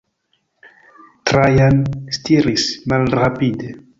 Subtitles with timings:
[1.31, 1.83] Trajan
[2.19, 3.73] stiris malrapide.